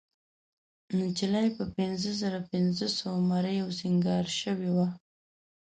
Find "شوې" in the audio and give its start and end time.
4.41-4.69